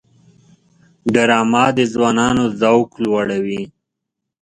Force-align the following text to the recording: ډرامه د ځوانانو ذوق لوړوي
ډرامه 1.13 1.63
د 1.77 1.79
ځوانانو 1.93 2.43
ذوق 2.61 2.89
لوړوي 3.03 3.63